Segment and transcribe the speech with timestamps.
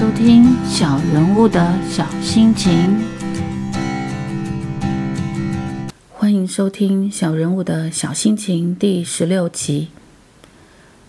[0.00, 2.72] 收听《小人物的小心情》。
[6.08, 9.88] 欢迎收听《小人物的小心情》第十六集。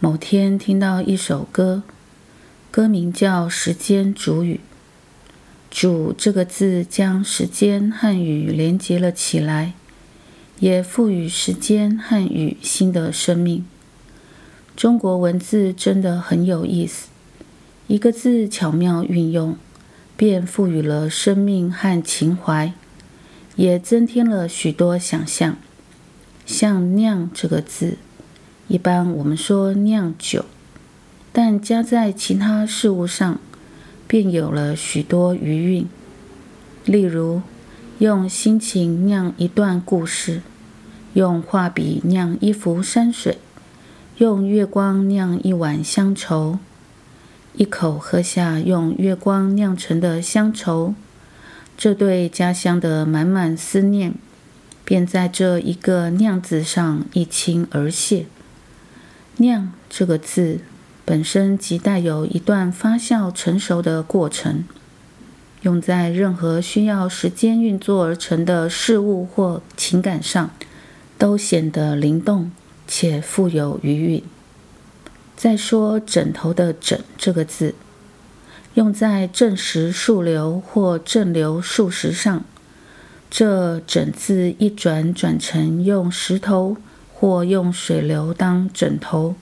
[0.00, 1.82] 某天听到一首歌，
[2.70, 4.54] 歌名叫《时间煮雨》。
[5.70, 9.74] 煮这个字将时间和雨连接了起来，
[10.60, 13.66] 也赋予时间和雨新的生命。
[14.74, 17.08] 中国文字真的很有意思。
[17.88, 19.56] 一个字巧妙运用，
[20.14, 22.74] 便赋予了生命和情怀，
[23.56, 25.56] 也增添了许多想象。
[26.44, 27.96] 像“酿”这个字，
[28.66, 30.44] 一般我们说酿酒，
[31.32, 33.40] 但加在其他事物上，
[34.06, 35.88] 便有了许多余韵。
[36.84, 37.40] 例如，
[38.00, 40.42] 用心情酿一段故事，
[41.14, 43.38] 用画笔酿一幅山水，
[44.18, 46.58] 用月光酿一碗乡愁。
[47.58, 50.94] 一口喝下用月光酿成的乡愁，
[51.76, 54.14] 这对家乡的满满思念，
[54.84, 58.26] 便在这一个“酿”字上一倾而泻。
[59.38, 60.60] 酿这个字
[61.04, 64.64] 本身即带有一段发酵成熟的过程，
[65.62, 70.52] 用在任何需要时间运作而成的事物或情感上，
[71.18, 72.52] 都显得灵动
[72.86, 74.22] 且富有余韵。
[75.38, 77.76] 再说“枕头”的“枕”这个字，
[78.74, 82.44] 用在正时数流或正流数时上，
[83.30, 86.76] 这“枕”字一转转成用石头
[87.14, 89.36] 或用水流当枕头，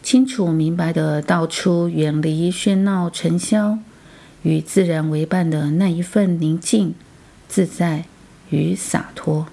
[0.00, 3.80] 清楚明白地道出远离喧闹尘嚣，
[4.44, 6.94] 与自然为伴的那一份宁静、
[7.48, 8.04] 自在
[8.50, 9.48] 与洒脱。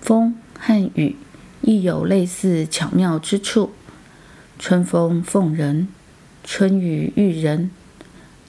[0.00, 1.14] 风和雨
[1.60, 3.70] 亦有类似巧妙之处。
[4.58, 5.86] 春风奉人，
[6.42, 7.70] 春雨育人。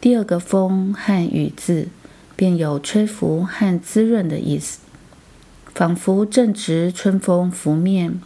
[0.02, 1.88] 第二个“风”和“雨”字，
[2.36, 4.80] 便有吹拂和滋润的意思，
[5.75, 8.19] 仿佛正值春风拂面，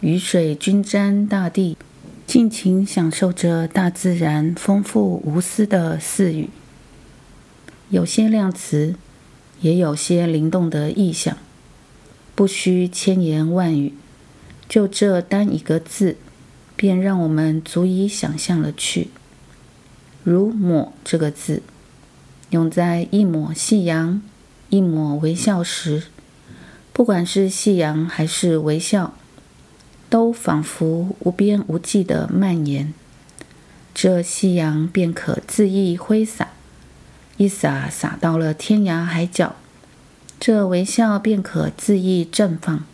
[0.00, 1.76] 雨水均沾大地，
[2.26, 6.48] 尽情享受着大自然丰富无私的赐予。
[7.90, 8.94] 有些量词，
[9.60, 11.36] 也有些灵动的意象，
[12.34, 13.92] 不需千言万语，
[14.66, 16.16] 就这单一个字。
[16.78, 19.08] 便让我们足以想象了去。
[20.22, 21.60] 如“抹”这个字，
[22.50, 24.22] 用在一抹夕阳、
[24.68, 26.04] 一抹微笑时，
[26.92, 29.14] 不管是夕阳还是微笑，
[30.08, 32.94] 都仿佛无边无际的蔓延。
[33.92, 36.50] 这夕阳便可恣意挥洒，
[37.38, 39.56] 一洒洒到了天涯海角；
[40.38, 42.84] 这微笑便可恣意绽放，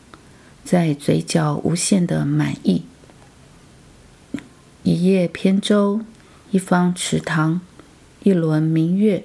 [0.64, 2.84] 在嘴角无限的满意。
[4.84, 6.02] 一叶扁舟，
[6.50, 7.62] 一方池塘，
[8.22, 9.24] 一轮明月，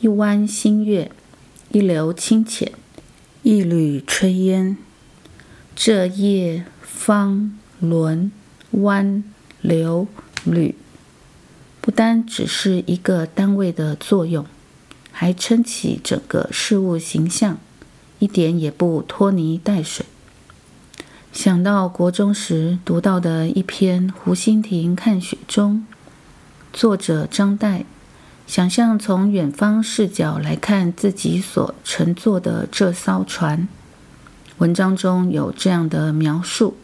[0.00, 1.10] 一弯新月，
[1.70, 2.72] 一流清浅，
[3.42, 4.78] 一缕炊烟。
[5.76, 8.32] 这叶、方、轮、
[8.70, 9.22] 弯、
[9.60, 10.08] 流、
[10.44, 10.74] 缕，
[11.82, 14.46] 不单只是一个单位的作用，
[15.12, 17.58] 还撑起整个事物形象，
[18.20, 20.06] 一点也不拖泥带水。
[21.44, 25.84] 想到国中时读到的一篇《湖心亭看雪中》，
[26.72, 27.82] 作者张岱
[28.46, 33.68] 想象从远方视角来看自己所乘坐的这艘船。
[34.56, 36.78] 文章中有这样的描述：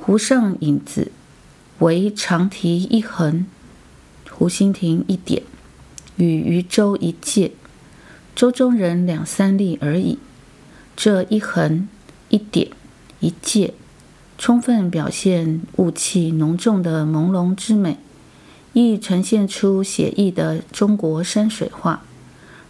[0.00, 1.12] 湖上影子
[1.78, 3.46] 为长堤一横，
[4.30, 5.44] 湖心亭一点，
[6.16, 7.52] 与渔舟一芥，
[8.34, 10.18] 舟中人两三粒而已。
[10.96, 11.88] 这一横
[12.30, 12.72] 一点。
[13.20, 13.74] 一介，
[14.36, 17.98] 充分表现雾气浓重的朦胧之美，
[18.72, 22.02] 亦呈现出写意的中国山水画。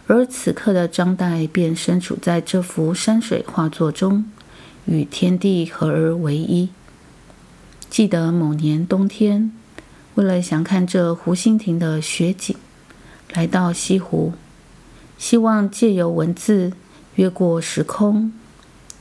[0.07, 4.25] 而此刻的张岱便身处在这幅山水画作中，
[4.85, 6.67] 与天地合而为一。
[7.89, 9.53] 记得某年冬天，
[10.15, 12.57] 为了想看这湖心亭的雪景，
[13.33, 14.33] 来到西湖，
[15.17, 16.73] 希望借由文字
[17.15, 18.33] 越过时空。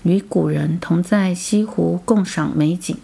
[0.03, 2.97] 与古人同在西湖共赏美景，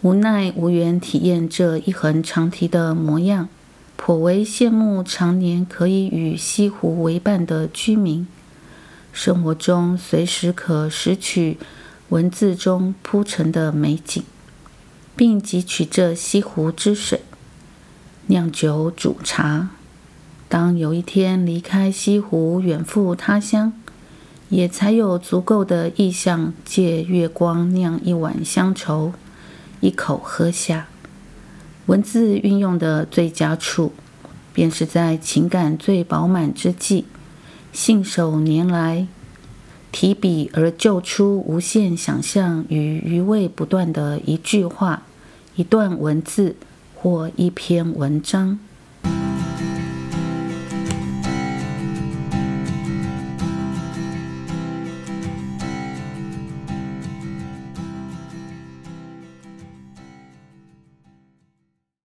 [0.00, 3.48] 无奈无缘体验这一横长堤的模样，
[3.96, 8.26] 颇为羡慕常年可以与西湖为伴的居民，
[9.12, 11.58] 生活中随时可拾取
[12.08, 14.22] 文字中铺陈的美景，
[15.14, 17.20] 并汲取这西湖之水，
[18.28, 19.68] 酿酒煮茶。
[20.48, 23.72] 当有一天离开西湖，远赴他乡。
[24.52, 29.14] 也才有足够的意象，借月光酿一碗乡愁，
[29.80, 30.88] 一口喝下。
[31.86, 33.94] 文字运用的最佳处，
[34.52, 37.06] 便是在情感最饱满之际，
[37.72, 39.06] 信手拈来，
[39.90, 45.04] 提笔而就出无限想象与余味不断的一句话、
[45.56, 46.56] 一段文字
[46.94, 48.58] 或一篇文章。